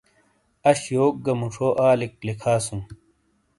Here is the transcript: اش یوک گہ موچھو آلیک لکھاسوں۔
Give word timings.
اش 0.69 0.79
یوک 0.95 1.15
گہ 1.25 1.33
موچھو 1.39 1.67
آلیک 1.87 2.13
لکھاسوں۔ 2.27 2.81